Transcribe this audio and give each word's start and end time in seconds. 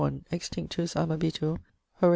Extinctus 0.31 0.95
amabitur. 0.95 1.59
HORAT. 2.01 2.09